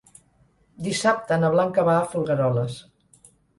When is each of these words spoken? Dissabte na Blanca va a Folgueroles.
Dissabte 0.87 1.37
na 1.45 1.53
Blanca 1.57 1.85
va 1.91 1.99
a 1.99 2.09
Folgueroles. 2.17 2.83